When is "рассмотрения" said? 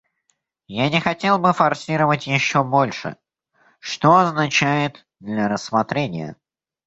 5.47-6.35